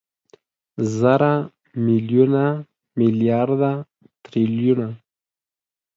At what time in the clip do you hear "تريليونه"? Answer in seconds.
4.23-4.87